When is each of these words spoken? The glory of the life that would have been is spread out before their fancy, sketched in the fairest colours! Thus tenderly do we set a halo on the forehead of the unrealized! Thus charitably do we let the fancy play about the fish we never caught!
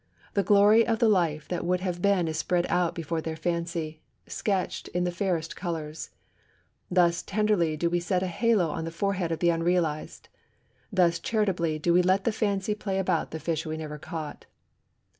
The 0.33 0.41
glory 0.41 0.83
of 0.87 0.97
the 0.97 1.07
life 1.07 1.47
that 1.49 1.63
would 1.63 1.81
have 1.81 2.01
been 2.01 2.27
is 2.27 2.35
spread 2.35 2.65
out 2.69 2.95
before 2.95 3.21
their 3.21 3.35
fancy, 3.35 4.01
sketched 4.25 4.87
in 4.95 5.03
the 5.03 5.11
fairest 5.11 5.55
colours! 5.55 6.09
Thus 6.89 7.21
tenderly 7.21 7.77
do 7.77 7.87
we 7.87 7.99
set 7.99 8.23
a 8.23 8.27
halo 8.27 8.71
on 8.71 8.85
the 8.85 8.89
forehead 8.89 9.31
of 9.31 9.37
the 9.37 9.51
unrealized! 9.51 10.27
Thus 10.91 11.19
charitably 11.19 11.77
do 11.77 11.93
we 11.93 12.01
let 12.01 12.23
the 12.23 12.31
fancy 12.31 12.73
play 12.73 12.97
about 12.97 13.29
the 13.29 13.39
fish 13.39 13.63
we 13.63 13.77
never 13.77 13.99
caught! 13.99 14.47